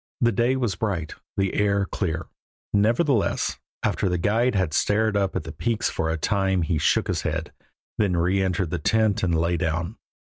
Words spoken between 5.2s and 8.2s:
at the peaks for a time he shook his head, then